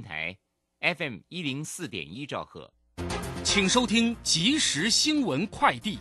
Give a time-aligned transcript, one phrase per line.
[0.00, 0.36] 台
[0.80, 2.70] FM 一零四点一兆赫，
[3.42, 5.98] 请收听即时新闻快递。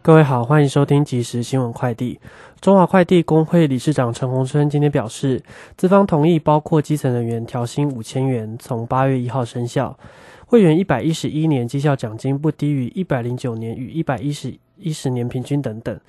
[0.00, 2.18] 各位好，欢迎收听即时新闻快递。
[2.60, 5.42] 中华快递工会理事长陈洪春今天表示，
[5.76, 9.98] 资方同意包括基层人员调薪五千元，从八月一号生效。
[10.46, 16.00] 会员一百一十一年绩效奖金不低于一百零九年与一百一十一十年平均等等。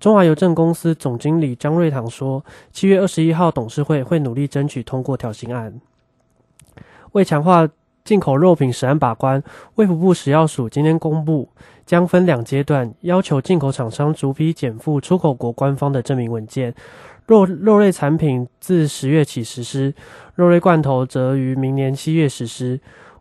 [0.00, 2.42] 中华邮政公司总经理张瑞堂说，
[2.72, 5.78] 七月二十一号董事会会努力争取通过调薪案。
[7.12, 7.68] 为强化
[8.02, 9.42] 进口肉品审案把关，
[9.74, 11.50] 卫福部食药署今天公布，
[11.84, 16.74] 将分两阶段要求进口厂商逐批减负出口国官方的证明文件。
[17.26, 19.94] 肉肉类产品自十月起实施，
[20.34, 22.80] 肉类罐头则于明年七月实施。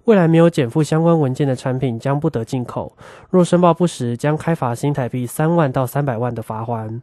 [0.09, 2.91] 未来没有减负相关文件的产品将不得进口，
[3.29, 6.99] 若申报不实，将开罚新台币三万到三百万的罚款。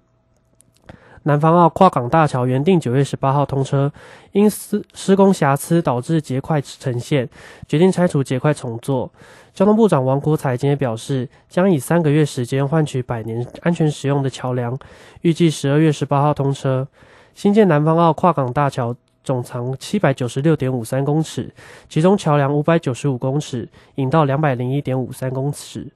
[1.23, 3.93] 南方澳跨港大桥原定九月十八号通车，
[4.33, 7.29] 因施施工瑕疵导致结块呈现，
[7.69, 9.09] 决定拆除结块重做。
[9.55, 14.77] 交通部长王国才今天表示，将以三个月时间换取百年安全使用的桥梁，
[15.21, 16.89] 预计十二月十八号通车。
[17.35, 18.97] 新建南方澳跨港大桥。
[19.27, 21.53] 总长七百九十六点五三公尺，
[21.89, 25.89] 其中桥梁五百九十五公尺，引道两百零一点五三公尺。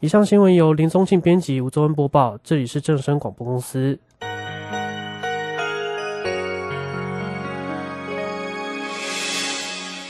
[0.00, 2.38] 以上新闻由林宗庆编辑，吴宗恩播报。
[2.42, 3.98] 这里是正声广播公司。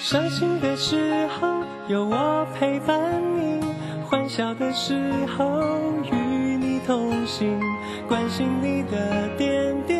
[0.01, 1.49] 伤心的时候
[1.89, 3.61] 有我陪伴你，
[4.05, 4.95] 欢笑的时
[5.27, 5.61] 候
[6.05, 7.61] 与你同行，
[8.09, 10.00] 关心你的点点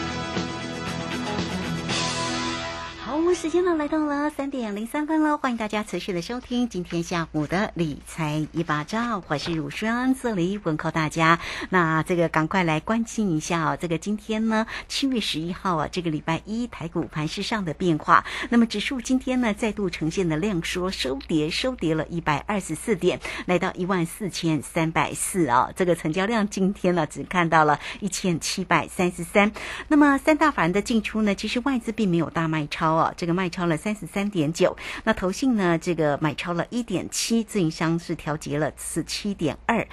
[3.11, 11.37] 好，时间呢来到了三点零三分了，欢迎大家持续的收听今天下午的理财一把照，我是乳霜，这里问候大家。
[11.69, 18.23] 那这个赶快来关心一下哦，这个今天呢七月十一号啊，这个礼拜一台股盘市上的变化。
[18.49, 25.71] 那么指数今天呢再度呈现了量缩收跌，收跌了一百二十四点，来到一万四千三百四啊。
[25.75, 29.51] 这个成交量今天呢只看到了一千七百三十三。
[29.89, 33.00] 那么三大法人的进出呢，其实外资并没有大卖超。
[33.15, 35.77] 这个卖超了三十三点九，那投信呢？
[35.77, 39.87] 这个买超了一点七，自营商是调节了十七点二，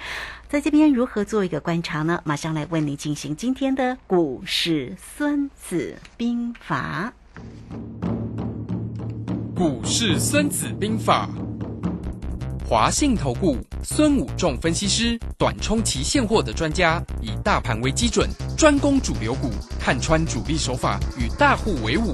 [0.49, 2.21] 在这边如何做一个观察呢？
[2.25, 7.13] 马上来为你进行今天的股市孙子兵法。
[9.55, 11.29] 股市孙子兵法，
[12.65, 19.49] 华信投顾孙武仲分析师，短冲期现货的专家，以大盘为基准，专攻主流股，
[19.79, 22.13] 看穿主力手法，与大户为伍。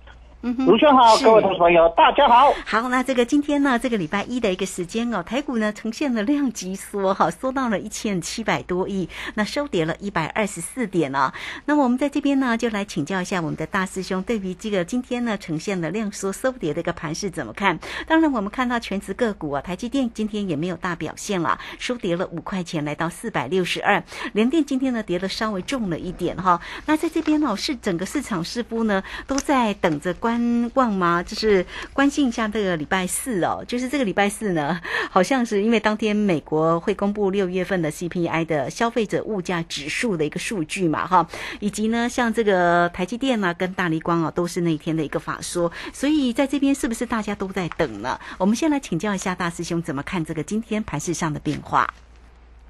[0.41, 2.51] 卢兄好，各位同朋友，大家好。
[2.65, 11.31] 好，那这个今天呢，这个礼拜一的一个时间哦，台股呢呈现了量级缩，哈，缩到了一千七百多亿，那收跌了一百二十四点哦。
[11.65, 17.77] 那么我们在这边呢，就来请教一下我们的大师兄，对于这个今天呢呈现了量缩收跌的一个盘势怎么看？
[18.07, 24.03] 当然，我们看到全职个股啊，台积电今天也没有大表现了，收跌了五块钱，来到四百六十二。
[24.33, 26.59] 联电今天呢跌的稍微重了一点哈。
[26.87, 30.30] 那在这边呢，是整个市场似乎呢都在等着关。
[30.31, 31.21] 观望吗？
[31.21, 34.79] 就是关心一下这个礼拜四哦，就是这个礼拜四呢，
[35.09, 41.27] 好像是因为当天美国会公布六月份的 CPI 的消费者物价指数的一个数据嘛，哈，
[41.59, 48.17] 以及呢，像这个台积电啊跟大力光啊，都是那一天的一个法说，所以在这边是不是大家都在等呢？
[48.37, 51.87] 我们先来请教一下大师兄怎么看这个今天盘市上的变化。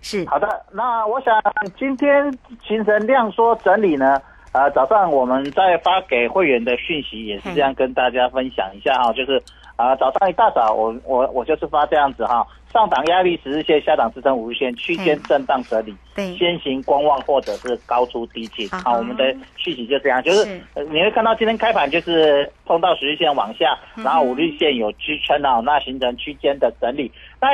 [0.04, 1.40] 是好的，那我想
[1.78, 2.36] 今天
[2.68, 4.19] 形成量缩整理呢，
[4.53, 9.42] 呃，早上我们在发给会员的讯息也是这样跟大家分享一下哈，就是
[9.75, 27.09] 啊早上一大早我我我就是发这样子哈，上档压力十日线，下档支撑五日线，区间震荡整理，对，先行观望或者是高出低进，好，我们的讯息就这样，就是你会看到今天开盘就是碰到十日线往下，然后五日线有支撑啊，那形成区间的整理，
[27.39, 27.48] 那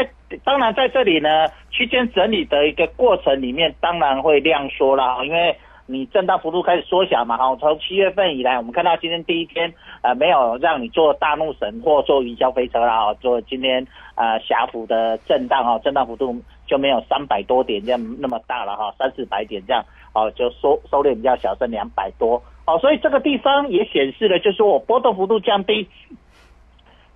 [0.44, 1.30] 当然在这里呢。
[1.70, 5.56] 区间整理的一个过程里面，当然会量缩啦，因为
[5.90, 16.36] 你震荡幅度开始缩小嘛，哈，从七月份以来，我们看到今天第一天，呃，没有让你做大怒神或做云霄飞车啦，做今天呃狭幅的震荡啊，震荡幅度
[16.66, 19.82] 就没有三百多点这样那么大了哈，三四百点这样，
[20.14, 25.88] 哦，就收收敛比较小，剩两百多，哦，所以这个地方也显示了，就是我波动幅度降低。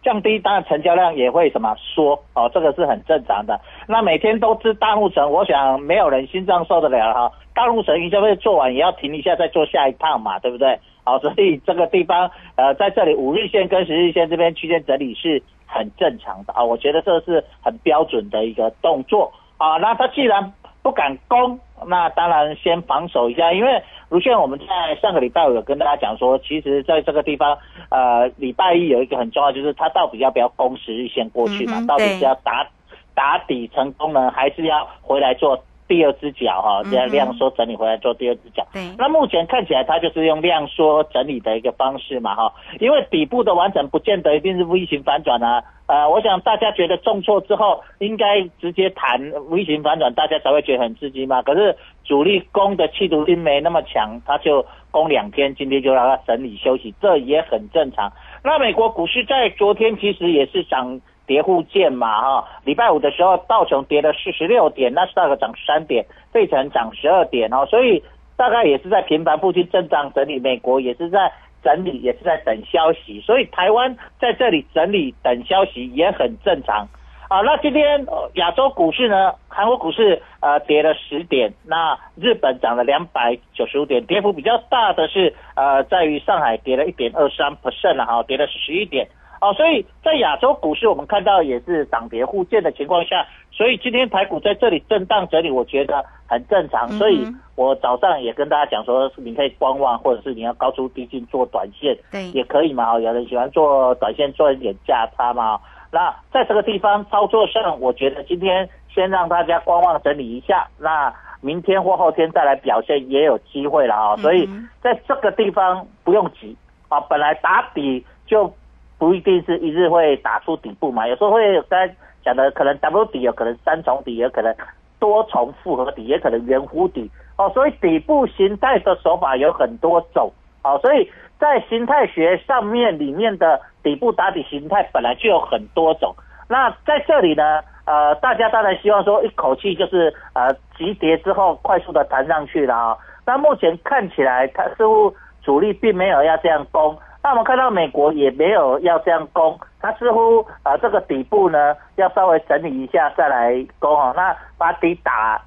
[0.04, 3.60] 降低，当然成交量也会什么缩哦，这个是很正常的。
[3.88, 7.32] 那每天都吃大陆城，我想没有人心脏受得了哈。
[7.54, 10.80] 大陆城营销会做完也要停一下，再做下一趟嘛，对不对？
[11.04, 19.78] 好，所以这个地方呃，在这里五日线跟十日线这边区间整理是很正常的啊，我觉得这是很标准的一个动作啊。
[19.78, 27.58] 那他既然不敢攻，那当然先防守一下，因为如炫我们在上个礼拜有跟大家讲说，其实在这个地方，
[27.90, 31.82] 呃，礼拜一有一个很重要，就是它到底要不要攻十日线过去嘛？
[31.88, 32.68] 到底是要打
[33.16, 35.64] 打底成功呢，还是要回来做？
[35.92, 38.66] 第二只脚哈，这样量缩整理回来做第二只脚。
[38.72, 45.62] 对，那目前看起来它就是用量缩整理的一个方式嘛哈，因为底部的完整不见得一定是 V 型反转啊。
[45.88, 51.42] 呃，我想大家觉得重挫之后应该直接弹 V 型反转，大家才会觉得很刺激嘛。
[51.42, 58.10] 可是主力攻的气度心没那么强，它就攻两天，今天就让它整理休息，这也很正常。
[58.46, 61.02] 那美国股市在昨天其实也是涨。
[61.32, 68.04] 跌互见嘛哈，礼拜五的时候道琼跌了四十六点，纳斯达克涨三点，费城涨十二点哦，所以
[68.36, 71.32] 大概也是在平盘附近震荡整理，美国也是在
[71.64, 76.86] 整理，也是在等消息，所以台湾在这里整理等消息也很正常
[77.30, 77.40] 啊。
[77.40, 89.08] 那今天亚洲股市呢，韩国股市呃跌了十点，那日本涨了两百九十五点，跌幅比较大的是呃在于上海跌了一点二三 percent 了哈，跌了十一点。
[89.42, 96.88] 哦，所以在亚洲股市，我们看到也是涨跌互见的情况下，所以今天台股在这里震荡整理，我觉得很正常。
[96.92, 103.00] 所以我早上也跟大家讲说，你可以观望，或者是你要高出低进做短线，对，也可以嘛。
[103.00, 105.60] 有人喜欢做短线，做一点价差嘛。
[105.92, 111.12] 那在这个地方操作上，我觉得今天先让大家观望整理一下，那
[111.42, 114.16] 明天或后天再来表现也有机会了啊。
[114.18, 114.48] 所以
[114.84, 116.56] 在这个地方不用急
[116.90, 118.54] 啊，本来打底就。
[119.02, 121.92] 不一定是一日会打出底部嘛，有时候会刚才
[122.24, 124.56] 讲的可能 W 底，有可能三重底，有可能
[125.00, 127.50] 多重复合底，也可能圆弧底哦。
[127.52, 130.32] 所以底部形态的手法有很多种
[130.64, 131.10] 哦，所以
[131.40, 136.14] 在形态学上面里面的底部打底形态本来就有很多种。
[136.48, 142.98] 那在这里呢，呃，大家当然希望说一口气就是呃急跌之后快速的弹上去了啊。
[143.26, 145.12] 那目前看起来，它似乎
[145.42, 146.96] 主力并没有要这样攻。
[147.24, 155.40] 那我们看到美国也没有要这样攻，它似乎啊这个底部呢要稍微整理一下再来攻哦，那把底打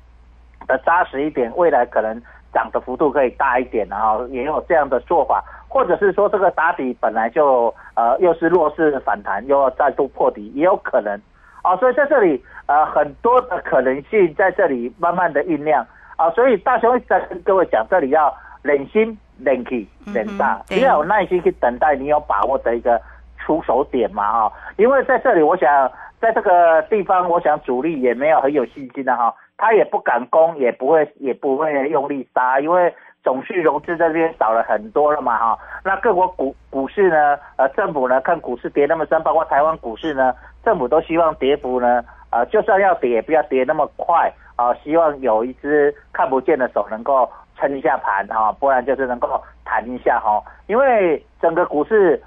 [0.69, 11.21] 的扎实一点，未来可能涨的幅度可以大一点，然后也有这样的做法，或者是说这个打底本来就呃又是弱势反弹，又要再度破底，也有可能
[11.63, 15.85] 啊，所以在这里呃很多的可能性在这里慢慢的酝酿
[16.17, 19.19] 啊，所以大雄在跟各位讲，这里要忍心。
[19.39, 23.01] 忍气忍大，你要有耐心去等待，你有把握的一个
[23.39, 24.53] 出手点嘛哈？
[24.77, 35.59] 因为在这里，我想在这个地方，我想主力也没有很有信心的哈，他也不敢攻，也不会也不会用力杀，因为总是融资这边少了很多了嘛哈。
[35.85, 42.03] 那各国股股市呢，呃，政府呢看股市跌那么深，包括台湾股市呢，政府都希望跌幅呢，
[42.35, 47.31] 呃，就算要跌，也不要跌那么快啊，希望有一只看不见的手能够。
[47.57, 50.43] 撑一下盘哈，不然就是能够弹一下哈。
[50.67, 52.21] 因为整个股市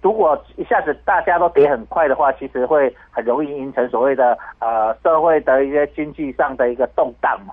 [0.00, 7.52] 如果一下子大家都跌很快的话，其实会很容易形成所谓的呃社会的一些经济上的一个动荡嘛。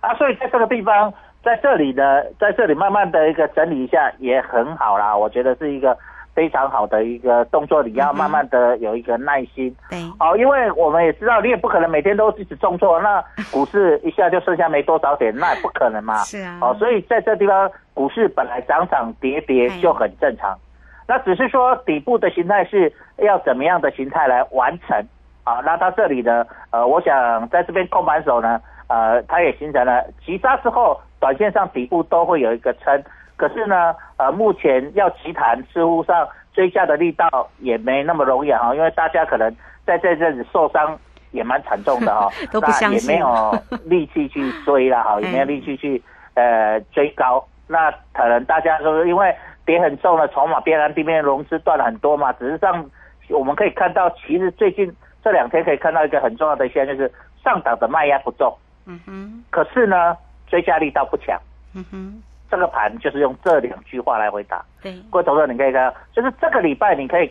[0.00, 5.16] 啊，所以在这个地方，在这里呢，在这里慢慢的一个整理一下也很好啦。
[5.16, 5.96] 我觉得是一个
[6.34, 9.74] 非常好的一个动作，你要慢慢的有一个耐心。
[9.88, 13.22] 对，哦，因为我们也知道，你也不可能每天都一直重挫，那
[13.52, 16.16] 股市一下就剩下没多少点， 那也不可能嘛。
[16.24, 20.58] 是啊，哦，所以在这地方，股市本来涨涨跌跌就很正常，
[21.06, 24.98] 那只是说底部的形态是要怎么样的形态来完成
[25.44, 25.60] 啊？
[25.64, 33.02] 那到这里呢，呃，我想在这边控盘手呢，呃，它也形成了急杀之后，短线上底部都会有一个撑，
[33.36, 39.54] 可是呢，呃，目前要急谈，似乎上追加的力道也没那么容易啊，因为大家可能
[39.86, 40.98] 在这阵子受伤
[41.32, 46.02] 也蛮惨重的哈， 都不相信，也没有力气去追了哈，也 没有力气去
[46.34, 49.34] 呃追高，那可能大家说因为。
[49.66, 52.30] 跌很重了筹码，边岸地面融资断了很多嘛。
[52.34, 52.84] 只是上
[53.30, 57.10] 我们可以看到，其实最近这两天可以看到一个很重要的现象，就是
[57.42, 58.54] 上涨的卖压不重。
[58.84, 59.42] 嗯哼。
[59.48, 60.14] 可是呢，
[60.46, 61.40] 追加力道不强。
[61.74, 62.22] 嗯哼。
[62.50, 64.64] 这个盘就是用这两句话来回答。
[64.82, 64.94] 对。
[65.10, 67.30] 各位投资者，你可以看到，就是这个礼拜你可以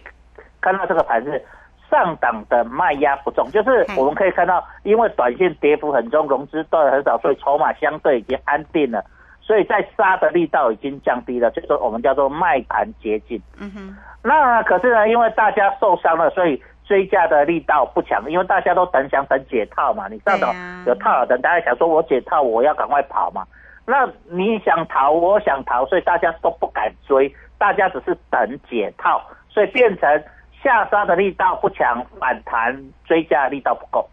[0.61, 1.43] 看到这个盘是
[1.89, 9.03] 上档的卖压不重，就是我们可以看到，因为短线跌幅很重，融资断很少，所以筹码相对已经安定了。
[9.41, 13.41] 所以在杀的力道已经降低了，就是我们叫做卖盘接近。
[13.59, 13.97] 嗯哼。
[14.23, 20.07] 那可是呢，因为大家受伤了，所以追加的力道不强，因为大家都等想等解套嘛。
[20.07, 20.47] 你上头
[20.87, 23.45] 有套了，等大家想说我解套，我要赶快跑嘛。
[23.85, 30.23] 那你想逃，我想逃，所以大家都不敢追，大家只是等解套，所以变成
[30.63, 34.09] 下杀的力道不强，反弹追加力道不够。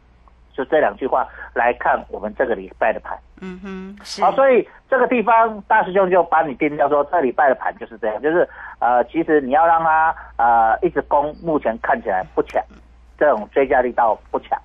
[0.53, 3.17] 就这两句话来看我们这个礼拜的盘。
[3.41, 4.23] 嗯哼，是。
[4.23, 8.47] 好，所以这个地方大师兄就把你定掉说，这礼拜的盘就是这样，就是
[8.81, 12.62] 呃，其实你要让它呃一直攻，目前看起来不强，
[13.17, 14.61] 这种追加力道不强。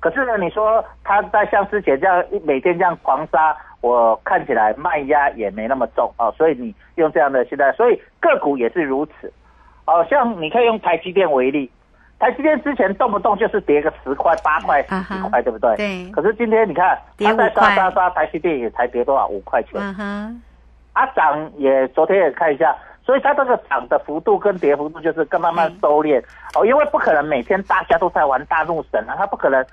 [0.00, 9.32] 可是呢，你说它在像之前这样每天这样狂杀，我看起来卖压也没那么重啊，所以你用这样的现在，所以个股也是如此。
[9.86, 11.70] 哦像你可以用台积电为例。
[12.20, 15.76] 台积电之前动不动就是跌个十块、八块、十块，对不对？
[15.76, 16.10] 对。
[16.10, 19.28] 可是今天你看，它在杀杀杀，台积电也才跌多少？
[19.28, 19.80] 五块钱。
[19.80, 20.42] 嗯哼。
[20.94, 26.20] 啊，涨也昨天也看一下，所以它这个涨的幅度跟跌幅度就是更慢慢收敛
[26.56, 29.64] 哦，因为不可能每天大家都在玩大怒神啊，它不可能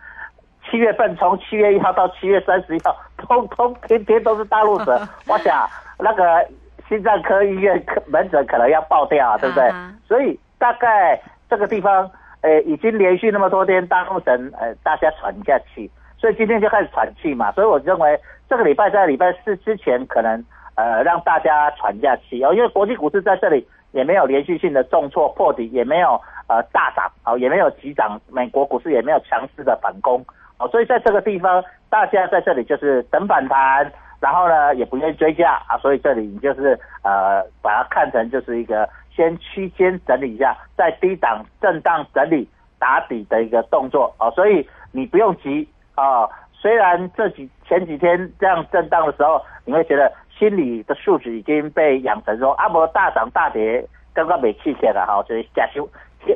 [0.69, 4.99] 七月份从七月一号到七月三十一号，通通天天都是大陆神。
[5.27, 5.67] 我想
[5.99, 6.45] 那个
[6.89, 9.71] 心脏科医院门诊可能要爆掉啊，对不对？
[10.07, 12.09] 所以大概这个地方。
[12.41, 17.51] 呃，已经连续那么多天大陆神，呃，大家喘一下气，所以今天就开始喘气嘛。
[17.53, 20.45] 所以我认为这个礼拜在礼拜四之前，可能
[20.75, 30.23] 呃让大家喘一下气哦，因为国际股市在这里也没有连续性的重挫破底，也没有呃大涨哦，也没有急涨，美国股市也没有强势的反攻
[30.57, 38.87] 哦，所以在这个地方，大家在这里就是等反弹，然后呢也不愿意追价啊，所以这里你就是呃把它看成就是一个。
[39.15, 42.45] 先区间整理一下，在低档震荡整理
[42.77, 46.27] 打底的一个动作啊，所以你不用急啊。
[46.51, 55.87] 虽然这几前几天这样震荡的时候，你会觉得心理的素质已经被养成说阿伯大涨大跌刚刚没气起来哈，就是假修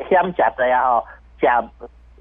[0.08, 1.04] 先假的呀哈，
[1.42, 1.62] 假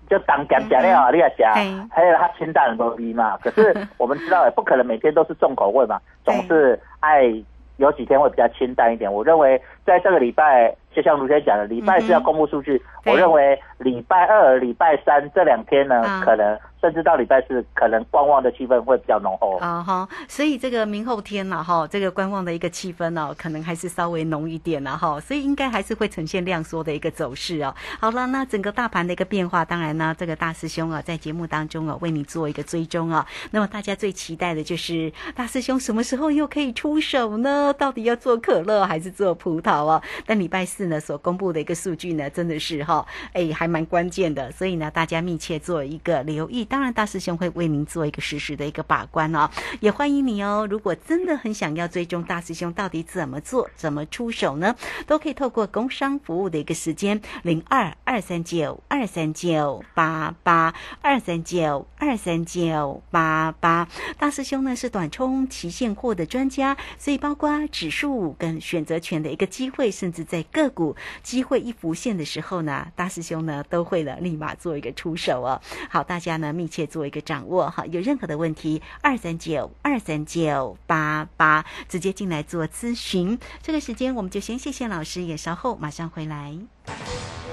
[0.09, 1.55] 就当减假料你要假，
[1.91, 3.37] 还有它清淡的味嘛。
[3.43, 7.33] 可是我们知道也不可能每天都是重口味嘛， 总是爱。
[7.79, 16.59] 有几天会比较清淡一点，我认为在这个礼拜，就像卢先讲的，礼拜是要公布数据，我认为礼拜二、礼拜三这两天呢，可能。
[16.81, 27.75] 甚至到礼拜四，可能观望的气氛会比较浓厚啊哈，所以这个明后天了哈，这个观望的一个气氛呢，可能还是稍微浓一点了哈，所以应该还是会呈现量缩的一个走势哦。
[27.99, 33.27] 好了，那整个大盘的一个变化，当然呢，这个大师兄啊，在节目当中啊，为你做一个追踪啊。
[33.51, 37.75] 那么大家最期待的就是大师兄什么时候又可以出手呢？
[37.77, 40.01] 到底要做可乐还是做葡萄啊？
[40.25, 46.68] 但礼拜四呢，所公布的一个数据呢，真的是哈，哎，还蛮关键的，所以呢，大家密切做一个留意。
[46.69, 49.49] 当然，大师兄会为您做一个实时的一个把关哦，
[49.81, 50.67] 也欢迎你哦。
[50.71, 63.89] 如果真的很想要追踪大师兄到底怎么做、怎么出手呢，都可以透过工商服务的一个时间零二二三九二三九八八二三九二三九八八。
[64.19, 75.61] 大师兄呢是短冲期现货的专家，所以包括指数跟选择权的一个机会，甚至在个股机会一浮现的时候呢，大师兄呢都会呢立马做一个出手哦。
[75.89, 77.07] 好，大家呢密切做。
[77.09, 83.39] 一个掌握哈，有任何的问题，二三九二三九八八，直接进来做咨询。
[83.63, 86.55] 这个时间我们就先谢谢老师，也稍后马上回来。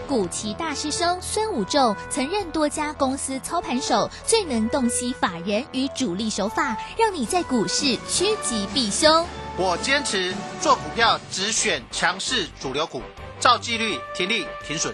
[0.09, 9.25] 古奇大师兄孙武仲曾任多家公司操盘手，最能洞悉法人与主力手法，让你在股市趋吉避凶。
[9.57, 13.01] 我坚持做股票只选强势主流股。
[13.39, 14.93] 照纪律，停利停损。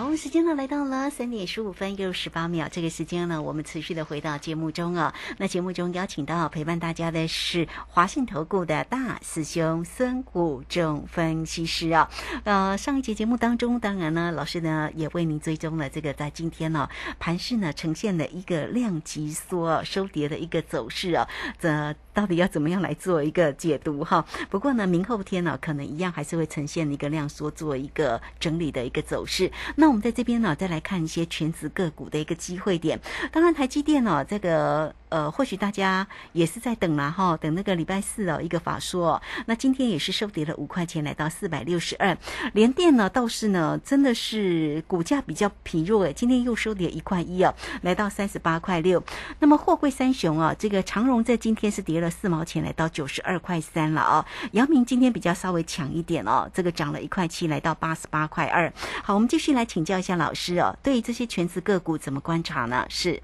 [0.00, 2.66] 好，时间呢来到了三点十五分又十八秒。
[2.72, 5.12] 这个时间呢，我们持续的回到节目中啊。
[5.36, 12.10] 那节目中邀请到陪伴大家的是华信投顾的大师兄孙谷正分析师啊。
[12.44, 16.88] 呃，上一节节目当中，当然呢，老师呢也为您追踪了这个在今天呢
[17.18, 21.28] 盘势呢呈现了一个量级缩收跌的一个走势啊。
[21.58, 24.24] 这到底要怎么样来做一个解读哈？
[24.48, 29.52] 不过呢，明后天呢可能一样还是会呈现一个量缩做一个整理的一个走势。
[29.76, 33.00] 那我们在这边呢，再来看一些全职个股的一个机会点。
[33.32, 39.20] 当然，台积电呢，这个呃，或许大家也是在等啦哈，等那个礼拜四哦一个法说。
[39.46, 42.16] 那今天也是收跌了五块钱，来到四百六十二。
[42.54, 49.02] 联电呢倒是呢，真的是股价比较疲弱诶，今天又收跌一块一哦，来到三十八块六。
[49.40, 54.24] 那么货柜三雄啊，这个长荣在今天是跌了四毛钱，来到九十二块三了啊。
[54.52, 58.72] 阳明今天比较稍微强一点哦，这个涨了一块七，来到八十八块二。
[59.02, 62.86] 好，我们继续来请教一下老师哦，对于这些全职个股怎么观察呢？
[62.88, 63.22] 是。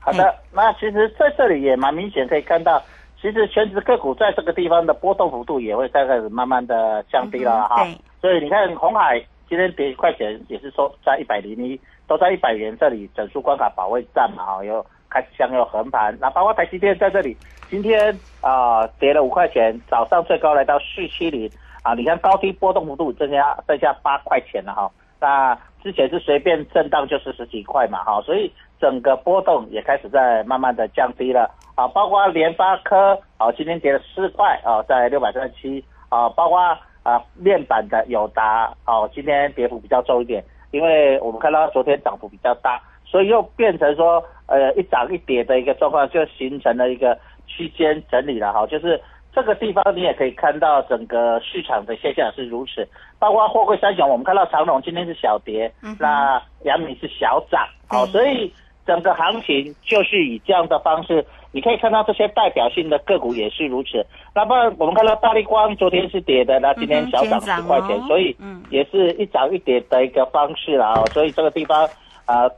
[0.00, 2.82] 好的，那其实在这里也蛮明显可以看到，
[3.20, 7.86] 其实全职个股在这个地方的波动幅度也会开始慢慢的降低了哈。
[8.20, 16.16] 所以你看红海今天跌一块钱，也是说在一百零一，都在一百元这里整数关卡保卫战嘛哈，又开始向右横盘。
[16.18, 17.36] 那包括台积电在这里，
[17.68, 21.50] 今天啊跌了五块钱，早上最高来到四七零
[21.82, 24.90] 啊，你看高低波动幅度增加剩下八块钱了哈。
[25.20, 28.50] 那之前是随便震荡就是十几块嘛哈，所以。
[28.80, 36.58] 整个波动也开始在慢慢的降低了啊，包括联发科啊，今天跌了四块啊，在六百三十七啊，包括
[37.02, 48.98] 啊面板的友达哦，今天跌幅比较重一点，因为我们看到昨天涨幅比较大，所以又变成说呃一涨一跌的一个状况，就形成了一个区间整理了哈，就是
[49.34, 52.86] 这个地方你也可以看到整个市场的现象是如此，
[53.18, 58.52] 包括货柜三雄，我们看到长隆今天是小跌，嗯那阳明是小涨，好，所以。
[58.86, 64.04] 整个行情就是以这样的方式，你可以看到这些代表性的个股也是如此。
[64.34, 68.34] 那么我们看到大力光昨天是跌的，那今天小涨十块钱，所以
[68.68, 71.04] 也是一涨一跌的一个方式了啊。
[71.12, 71.88] 所以这个地方
[72.24, 72.50] 啊，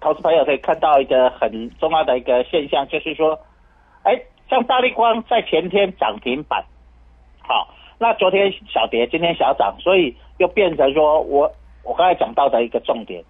[0.00, 3.38] 投资朋友可以看到一个很重要的一个现象，就是说，
[4.04, 6.64] 哎，像大力光在前天涨停板，
[7.42, 11.50] 好，那昨天小跌，今天小涨，所以又变成说我
[11.82, 13.22] 我刚才讲到的一个重点。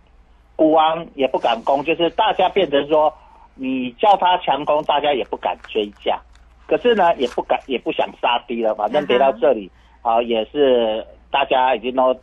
[0.57, 3.13] 股王也不敢攻，就是大家变成说，
[3.57, 6.21] 你叫他强攻，大家也不敢追价，
[6.69, 9.69] 可是呢，也不敢也不想杀低了，反正跌到这里
[10.03, 12.17] 啊，也是大家已经都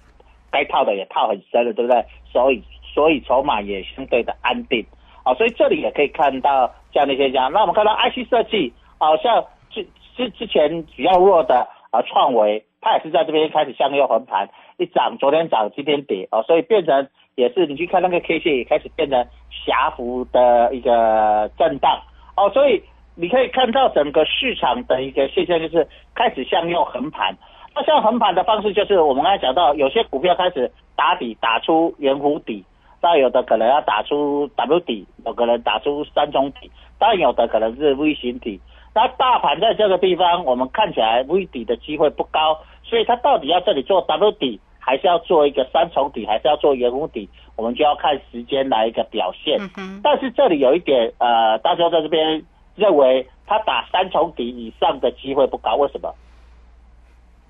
[0.49, 2.05] 该套的也套很深了，对不对？
[2.31, 4.85] 所以所以筹码也相对的安定
[5.23, 7.51] 啊，所以这里也可以看到这样的现象。
[7.51, 8.73] 那我们看到 IC 设计，
[9.05, 9.85] 好像之
[10.15, 17.07] 之之前比较弱的啊创维，它也是在这边开始向右横盘，一涨，昨天涨，今天跌哦，所以变成。
[17.35, 22.01] 也是，你去看那个 K 线也开始变成狭幅的一个震荡
[22.35, 22.83] 哦，所以
[23.15, 27.33] 你可以看到整个市场的一个现象就是开始向右横盘。
[27.73, 32.65] 那像横盘的方式就是我们刚才讲到，有些股票开始打底打出圆弧底，
[32.99, 38.59] 但有的可能要打出 W 底，有可能打出三中底，但有的可能是 V 型底。
[38.93, 44.59] 那大盘在这个地方，我们看起来 V 底的机会不高，所以它到底要这里做 W 底？
[44.83, 49.59] 还是要做一个三重底，还是要做圆弧底，我们就要看时间来一个表现。
[50.01, 52.43] 但是这里有一点，呃，大家在这边
[52.75, 56.11] 认为它打三重底以上的机会不高，为什么？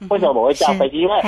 [0.10, 0.97] 为什么我会这样分析？
[0.97, 1.21] 因为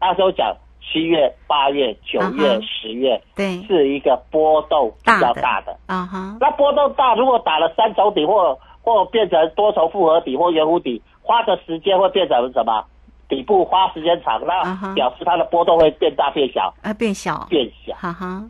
[0.00, 5.76] 那时候讲七月、八月、九月、十月，对，是一个波动比较大的。
[5.86, 12.84] 啊哈，那波动大，如果打了三重底，或或变成多重复合底或圆弧底，花的时间会变成什么？
[13.28, 18.44] 底部花时间长，那表示它的波动会变大变小啊，变小变小，哈哈。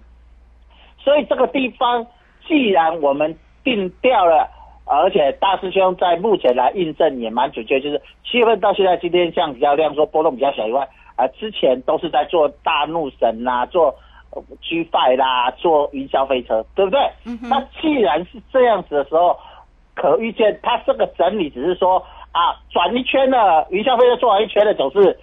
[0.99, 2.07] 所以这个地方，
[2.49, 4.49] 既然我们定掉了，
[4.87, 13.95] 而且大师兄在目前来印证也蛮准确，就是七月份到现在今天像比较亮，说波动比较小以外，啊，之前都是在做大怒神啦，做
[14.63, 17.01] G Five 啦，做云霄飞车，对不对？
[17.43, 19.37] 那既然是这样子的时候，
[20.01, 22.07] 可预见它这个整理只是说。
[22.33, 25.19] 啊，转一圈了，云霄飞车做完一圈了，总是，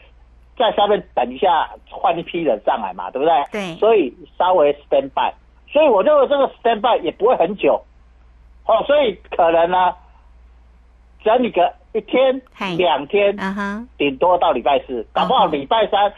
[0.58, 3.34] 在下面等一下换一批人上来嘛，对不对？
[3.50, 3.76] 对。
[3.76, 5.34] 所以稍微 stand by，
[5.72, 7.82] 所以我认为这个 stand by 也不会很久，
[8.66, 9.96] 哦，所以可能呢，
[11.24, 12.42] 整理个一天、
[12.78, 16.12] 两天，嗯哼，顶多到礼拜四，搞不好礼拜三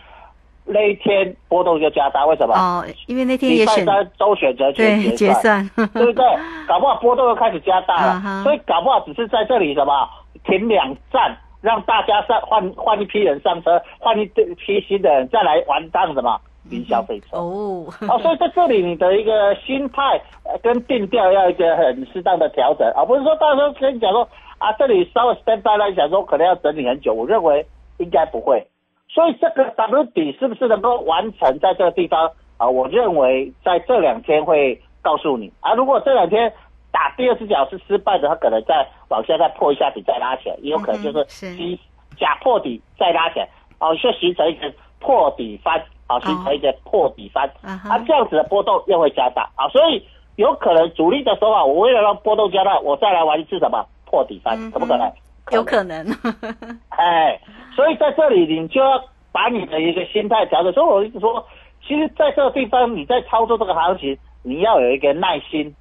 [0.66, 2.54] 那一天波动就加大，为什么？
[2.54, 6.24] 哦，因为那天也选礼拜三周选择权对结算，对不对？
[6.68, 10.08] 搞不好波动又开始加大了，所以搞不好只是在这里什么
[10.44, 17.38] 停两站，让大家上换换一批人上车，换一批新的人再来玩当什么零消费车。
[17.38, 24.28] 哦，哦，所以在这里你的一个心态呃跟定调要一个很适当的调整，而、不是说到时候跟你讲说
[24.60, 27.66] 啊，这里稍微 stand by 来讲说可能要整理很久，我认为
[27.98, 28.64] 应该不会。
[29.10, 32.32] 所以这个 W 底是不是能够完成在这个地方？
[32.58, 32.68] 啊？
[32.70, 35.52] 我认为在这两天会告诉你。
[35.62, 35.74] 啊。
[35.74, 36.54] 如果这两天
[36.92, 41.56] 打第二只脚是失败的，它可能再往下再破一下底再拉起来，也有可能就是嗯是。
[41.56, 41.80] 基
[42.18, 49.50] 假破底再拉起来，哦，就形成一个破底翻，啊，形成一个破底翻，啊，这样子的波动又会加大。
[49.56, 53.84] 啊，所以有可能主力的手法，我为了让波动加大，我再来玩一次什么？
[54.06, 55.12] 破底翻，嗯哼可不可能？
[55.52, 56.06] 有可能，
[56.90, 57.40] 哎，
[57.80, 60.74] 所以在这里你就要把你的一个心态调整。
[60.74, 61.48] 所以我一直说，
[61.88, 65.74] 其实在这个地方你在操作这个行情，你要有一个耐心、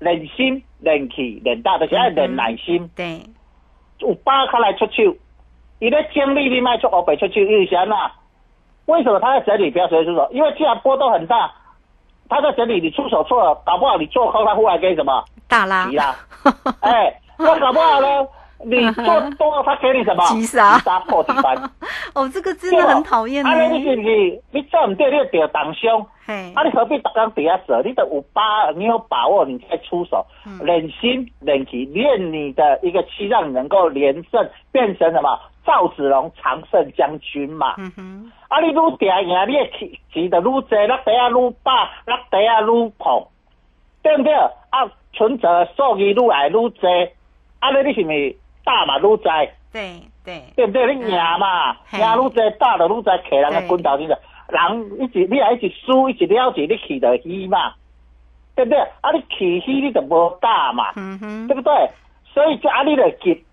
[0.00, 2.90] 忍心、忍气、忍大的，要忍耐心。
[2.96, 3.22] 对，
[3.98, 5.14] 有八开来出手，
[5.78, 8.10] 你的精力你卖出欧北出去，因为啥呐？
[8.86, 10.28] 为什么他在整理不要随便出手？
[10.32, 11.48] 因为既然波动很大，
[12.28, 16.16] 他在整理，你出手错了，搞不好你做空，他忽然给你什么大拉急，啦？
[16.80, 18.26] 哎，那搞不好呢？
[18.64, 19.04] 你做
[19.38, 21.56] 多，他给你什么急杀急杀破地板。
[22.14, 26.06] 哦，这个真的很讨厌呢啊，，你是不是你做唔对，你就当凶。
[26.26, 27.80] 嘿啊，，你何必打刚底下舍？
[27.84, 35.38] 你得有把，你有把握，你再出手，嗯忍心忍气，练你的一个气，让你能够连胜，变成什么？
[35.64, 37.74] 赵子龙常胜将军嘛。
[37.78, 43.26] 嗯哼，啊，你愈赢赢，你的气气就愈济，那底下愈把，那底下愈碰，
[44.02, 44.32] 对不对？
[44.70, 46.86] 啊，存折数字愈来愈济，
[47.60, 49.52] 啊，你你是咪大嘛愈在？
[49.72, 50.94] 对对，对不对？
[50.94, 54.14] 你赢嘛，嘿赢愈在大就愈在，客人的滚头你就
[54.48, 57.72] 人一直你也一直输，一直了解你气就虚嘛，
[58.56, 58.78] 对不对？
[59.00, 61.72] 啊，你气虚你就无大嘛，嗯哼对，不对？
[62.34, 63.44] 所以就啊你就急。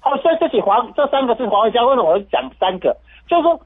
[0.00, 2.94] 好，所以这是黄这三个是黄伟家，为什么我讲三个？
[3.26, 3.58] 就是说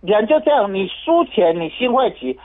[0.00, 2.38] 人就这样，你输钱你心会急。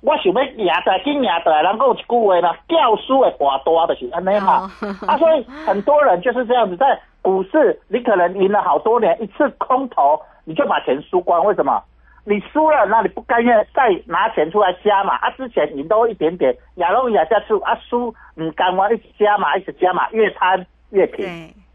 [0.00, 4.70] 我想要赢在紧赢的，然后一句话呢，掉输的大多就是安尼嘛。
[5.06, 11.82] 啊，所以很多人就是这样子，在股市你可能赢了好多年，一次空头你就把钱输光，为什么？
[12.24, 15.30] 你输了，那你不甘愿再拿钱出来加码啊？
[15.30, 21.24] 之前赢都一点点，亚龙亚下去啊，输你甘愿一直加码，一直加码，越贪越平，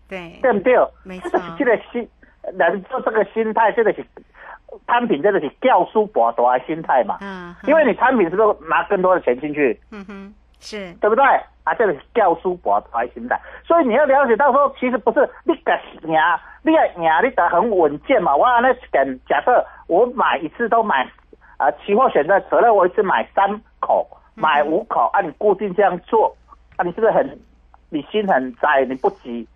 [0.08, 0.76] 对对，对不对？
[1.04, 2.08] 没错这就是这个心，
[2.54, 4.06] 人做这个心态，这个是
[4.88, 7.18] 摊平，真的是掉书博大的心态嘛。
[7.22, 9.80] 嗯，因为你摊平是不是拿更多的钱进去？
[9.92, 11.24] 嗯哼，是，对不对？
[11.64, 16.10] 啊，这个是掉书博大的心态，所以你要了解到说，其实不是你敢赢，
[16.62, 18.36] 你要赢，你得很稳健嘛。
[18.36, 21.10] 我那敢假设我买一次都买
[21.56, 26.36] 啊、期货选择可乐，我一次买三口，买五口，啊，你固定这样做，
[26.76, 27.40] 啊，你是不是很
[27.90, 29.48] 你心很窄，你不急，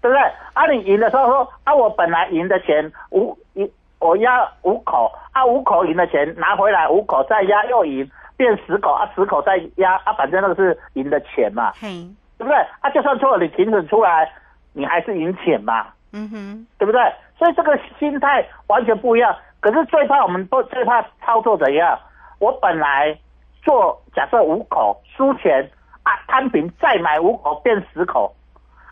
[0.00, 0.20] 对不对？
[0.54, 12.06] 啊，你赢的时候说啊，我本来赢的钱五一我压五口，啊五口赢的钱拿回来五口再压又赢，变十口啊十口再压啊，反正那个是赢的钱嘛，嘿，
[12.38, 12.56] 对不对？
[12.80, 14.30] 啊，就算错了，你停止出来，
[14.72, 17.00] 你还是赢钱嘛，嗯哼，对不对？
[17.38, 19.34] 所以这个心态完全不一样。
[19.60, 21.98] 可是最怕我们不最怕操作怎样？
[22.38, 23.16] 我本来
[23.64, 25.68] 做假设五口输钱
[26.02, 28.32] 啊，摊平再买五口变十口，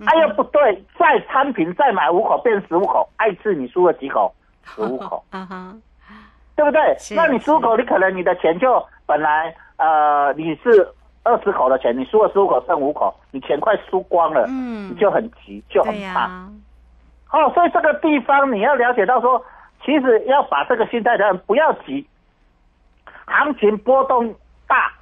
[0.06, 4.34] 哎啊又不对，再摊平再买五口变十五口，啊一次你输了几口？
[4.64, 5.24] 十五口。
[5.32, 5.82] 嗯哼，
[6.56, 6.96] 对不对？
[7.16, 10.86] 那你输口，你可能你的钱就本来呃你是
[11.22, 16.00] 二十口的钱，你输了十五口剩五口，你钱快输光了，嗯你就很急，就很怕。
[16.00, 16.48] 呀，
[17.32, 19.44] 哦，所以这个地方你要了解到说，
[19.84, 22.06] 其实要把这个心态调整，不要急，
[23.26, 24.34] 行情波动
[24.68, 24.92] 大，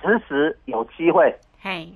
[0.00, 1.88] 时时有机会，嘿，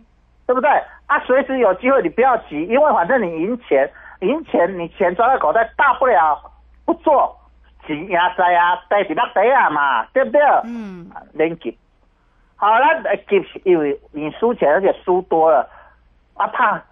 [0.47, 0.71] 对不对？
[1.07, 6.41] 啊，随时有机会，你不要急，因为反正你赢钱，赢钱你钱抓在口袋，大不了
[6.91, 7.37] 不做，
[7.87, 10.41] 钱也在啊，带在那底啊嘛，对不对？
[10.65, 11.79] 嗯，连急。
[12.57, 15.69] 好了，呃急是因为你输钱，而且输多了，
[16.35, 16.83] 啊怕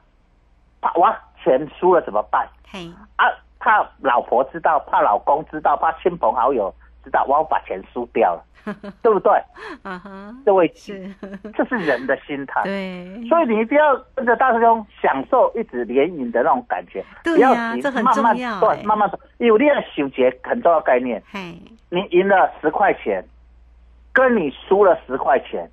[0.80, 2.46] 怕我钱输了怎么办？
[2.70, 3.26] 嘿，啊，
[3.58, 6.72] 怕老婆知道，怕老公知道，怕亲朋好友
[7.08, 8.44] 知道，我把钱输掉了，
[9.02, 9.32] 对不对？
[9.82, 11.08] 嗯哼，这位是，
[11.56, 12.62] 这是人的心态。
[12.64, 21.22] 对，所以你一定要跟着大师兄享受一直连赢的那种感觉，对不要急呀这很慢慢重要对哎，慢慢因为你要修结很重要概念。
[21.32, 21.54] 嘿，
[21.90, 23.24] 你赢了十块钱，
[24.12, 25.68] 跟你输了十块钱，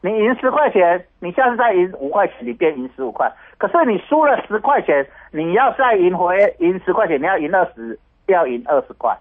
[0.00, 3.30] 你赢十块钱，你下次再赢五块钱，你变赢十五块。
[3.58, 9.16] 可是你输了十块钱，你要再赢回赢十块钱，你要赢二十，要赢二十块，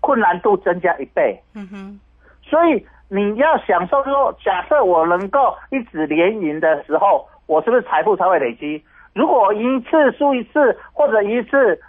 [0.00, 1.38] 困难度增加一倍。
[1.54, 2.00] 嗯哼，
[2.42, 8.82] 所以你要享受说，假设我能够一直连赢的时候，我是不是财富才会累积？
[9.14, 11.80] 如果一次输一次，或者一次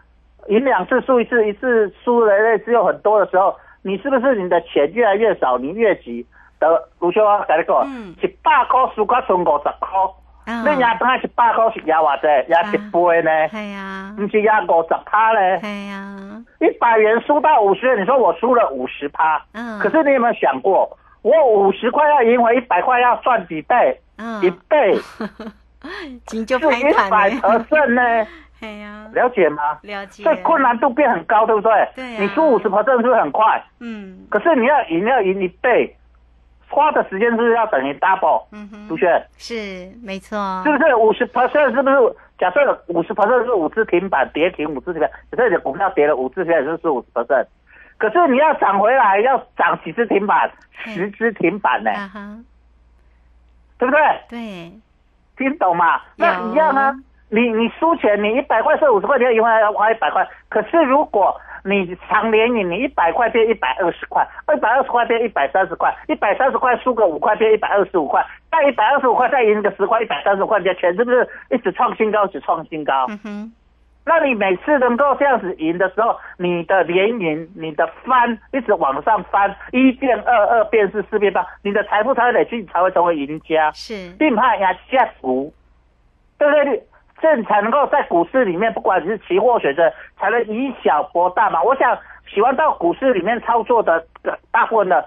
[0.47, 6.26] 赢两次输一次，一次输的类似又很多的时候，你是不是你的钱越来越少，你越急？
[6.60, 9.89] 得卢秀啊，跟你讲，嗯一百块输到剩五十块，
[10.45, 12.27] 啊你赢当一百块是赢偌济？
[12.51, 13.47] 赢一倍呢？
[13.49, 15.60] 是呀，不是廿五十趴呢？
[15.60, 16.15] 是呀，
[16.60, 23.99] 一百元输到五十元，你说我输了五十趴，嗯，可是你有没有想过，我五十块要赢回一百块，要赚几倍？
[24.17, 24.95] 嗯一倍
[26.27, 28.27] 金就一百盘呢，percent 呢？
[28.62, 29.80] 哎呀，了解吗？
[29.82, 31.71] 了解，所以困难度变很高，对不对？
[31.95, 33.60] 对啊你输五十 percent 是不是很快？
[33.80, 35.95] 嗯可是你要赢要赢一倍，
[36.71, 38.45] 花的时间是不是要等于 double？
[38.51, 41.73] 嗯哼，朱轩，是没错，是不是五十 percent？
[41.75, 42.15] 是不是？
[42.39, 47.45] 假设五十 percent 是五只停板跌停五只停板，可是你的股票跌了五只停板就是五十 percent，
[47.97, 50.49] 可是你要涨回来要涨几只停板？
[50.88, 52.38] 嗯十只停板呢，啊哈，
[53.77, 54.01] 对不对？
[54.29, 54.71] 对，
[55.38, 56.01] 听懂吗？
[56.15, 56.95] 那一样啊。
[57.34, 60.27] 你你输钱，你一百块是五十块钱，赢回来要花一百块。
[60.49, 73.06] 可是如果你长连赢，你一百块变一百二十块，一百二十块变一百三十块，一百三十块输个五块变一百二十五块，再一百二十五块再赢个十块，一百三十块，你的钱是不是一直创新高，一直创新高？
[73.10, 73.54] 嗯哼，
[74.06, 83.71] 那你每次能够这样子赢的时候，你的连赢，你的翻一直往上翻，一变二，二变四，四变八，你的财富才会累积，你才会成为赢家。
[83.74, 85.54] 是，并怕压下股，
[86.39, 86.84] 对不对？
[87.21, 91.62] 这你才能够在股市里面，不管你是期货选择，才能以小博大嘛。
[91.62, 95.05] 我想喜欢到股市里面操作的呃大部分的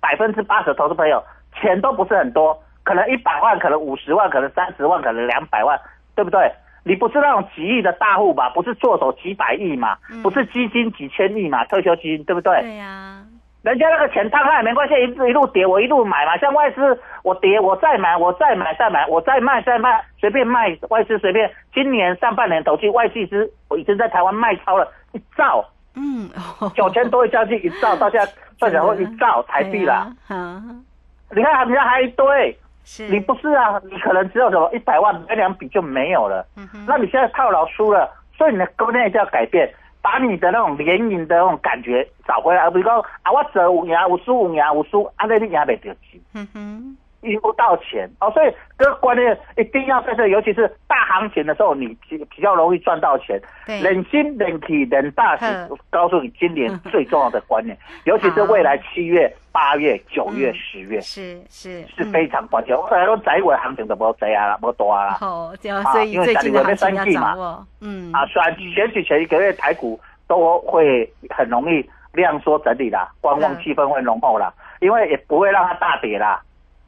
[0.00, 1.22] 百分之八十的投资朋友，
[1.54, 5.78] 钱都不是很多，可能一百万，可能五十万，可能三十万，可能两百万，
[6.14, 6.50] 对不对？
[6.84, 12.60] 你不是那种几亿的大户吧，不是做手几百亿嘛，嗯不是基金几千亿嘛，退休基金，对不对？
[12.60, 13.21] 对呀，
[13.62, 16.36] 人家那个钱摊开也没关系，一路一路跌，我一路买嘛。
[16.38, 20.76] 像外资，我跌我再买，我再买再买，我再卖再卖，随便卖。
[20.88, 26.28] 外资随便，今年上半年投去外资资，我已经在台湾卖超了一兆，嗯，
[26.74, 30.10] 九千多亿将近一兆，到现在算起一兆台币啦。
[30.28, 30.84] 对呀，嗯，
[31.30, 33.80] 你看人家还一堆，是，你不是啊？
[33.84, 36.44] 你可能只有什么一百万买两笔就没有了。
[36.56, 48.08] 嗯哼，那你现在套牢输了，所以你的观念就要改变，把你的那种连赢的那种感觉找回来，而不是说啊，我折五年，我输五年，我输，啊，那你也袂得钱，嗯哼，赢不到钱。
[48.20, 48.30] 哦。
[48.30, 53.40] 所以这个观念一定要在这，尤其是大行情的时候，你比比较容易赚到钱。
[53.66, 60.54] 对，忍心、忍气、忍大是告诉你今年最重要的观念，尤其是未来七月、八月、九月、嗯。
[60.54, 61.84] 十月是是。
[61.96, 62.76] 是非常关键。
[62.76, 65.16] 我本来说十一月行情就无这啊啦，无大啦。
[65.20, 67.66] 好，这样，啊所以最近行情嘛。
[67.80, 76.40] 嗯，啊，虽然选举前一个月台股都会很容易量缩整理啦，观望气氛会浓厚啦，因为也不会让它大跌啦，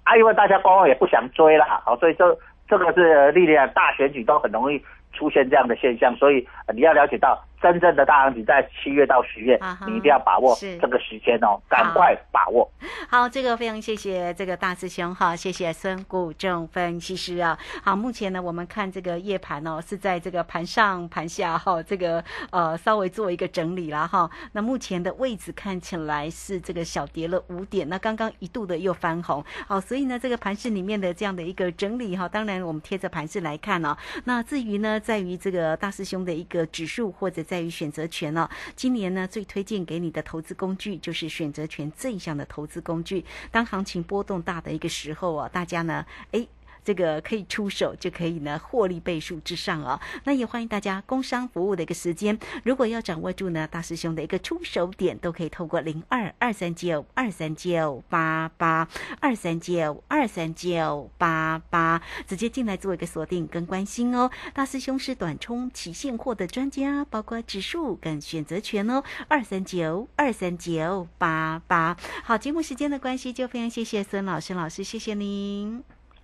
[0.04, 2.36] 啊，因为大家观望也不想追啦，好，所以这
[2.68, 12.70] 这个是历年大选举都很容易出现这样的现象，所以你要了解到真正的大行情在七月到十月啊，你一定要把握是这个时间哦，赶快把握。
[13.08, 17.58] 好，这个非常谢谢这个大师兄哈，谢谢孙谷正分析师啊。
[17.82, 24.30] 好，目前呢，我们看这个夜盘哦，是在这个盘上盘下哈，这个呃稍微做一个整理啦哈。
[24.52, 33.96] 那目前的位置看起来是这个小跌了五点，那刚刚一度的又翻红，好，所以呢，这个盘市里面的这样的一个整理哈，当然我们贴着盘市来看哦。
[34.24, 43.24] 那至于呢，在于这个大师兄的一个指数或者在在于选择权哦，今年呢最推荐给你的投资工具就是选择权这一项的投资工具。
[43.52, 46.48] 当行情波动大的一个时候啊，大家呢，诶。
[46.84, 50.00] 这个可以出手就可以呢，获利倍数之上啊。
[50.24, 58.88] 那也欢迎大家工商服务的一个时间，如果要掌握住呢大师兄的一个出手点，都可以透过零二二三九二三九八八
[59.20, 64.30] 二三九二三九八八直接进来做一个锁定跟关心哦。
[64.52, 71.96] 大师兄是短冲期现货的专家，包括指数跟选择权哦，二三九二三九八八。
[72.22, 76.03] 好，节目时间的关系，就非常谢谢孙老师老师，谢谢您。